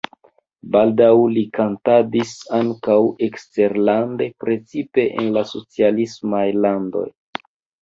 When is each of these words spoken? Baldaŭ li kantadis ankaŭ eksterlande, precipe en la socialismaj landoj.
Baldaŭ 0.75 1.09
li 1.33 1.43
kantadis 1.57 2.31
ankaŭ 2.61 2.97
eksterlande, 3.29 4.29
precipe 4.47 5.07
en 5.21 5.31
la 5.39 5.47
socialismaj 5.53 6.45
landoj. 6.67 7.07